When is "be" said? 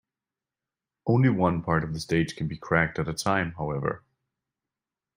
2.47-2.57